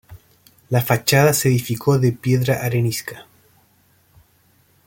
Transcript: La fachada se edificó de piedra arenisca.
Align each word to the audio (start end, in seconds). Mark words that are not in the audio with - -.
La 0.71 0.81
fachada 0.81 1.31
se 1.31 1.47
edificó 1.49 1.99
de 1.99 2.11
piedra 2.11 2.63
arenisca. 2.65 3.27